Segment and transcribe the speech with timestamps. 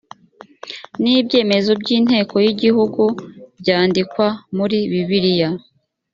[1.01, 3.03] n ibyemezo by inteko y igihugu
[3.59, 4.27] byandikwa
[4.57, 5.49] muri bibiliya